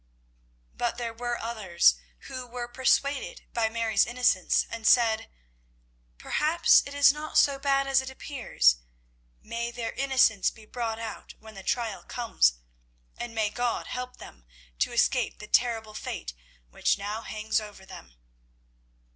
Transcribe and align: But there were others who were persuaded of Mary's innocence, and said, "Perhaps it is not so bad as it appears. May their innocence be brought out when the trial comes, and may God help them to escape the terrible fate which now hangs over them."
But 0.73 0.97
there 0.97 1.13
were 1.13 1.37
others 1.37 1.93
who 2.21 2.47
were 2.47 2.67
persuaded 2.67 3.43
of 3.55 3.71
Mary's 3.71 4.07
innocence, 4.07 4.65
and 4.67 4.87
said, 4.87 5.29
"Perhaps 6.17 6.81
it 6.87 6.95
is 6.95 7.13
not 7.13 7.37
so 7.37 7.59
bad 7.59 7.85
as 7.85 8.01
it 8.01 8.09
appears. 8.09 8.77
May 9.43 9.69
their 9.69 9.91
innocence 9.91 10.49
be 10.49 10.65
brought 10.65 10.97
out 10.97 11.35
when 11.37 11.53
the 11.53 11.61
trial 11.61 12.01
comes, 12.01 12.53
and 13.15 13.35
may 13.35 13.51
God 13.51 13.85
help 13.85 14.17
them 14.17 14.47
to 14.79 14.91
escape 14.91 15.37
the 15.37 15.45
terrible 15.47 15.93
fate 15.93 16.33
which 16.71 16.97
now 16.97 17.21
hangs 17.21 17.61
over 17.61 17.85
them." 17.85 18.15